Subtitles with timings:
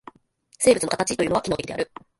[0.57, 1.91] 生物の形というのは機能的である。